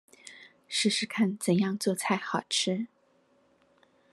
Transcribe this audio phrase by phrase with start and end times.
[0.67, 2.87] 試試看怎樣做菜好吃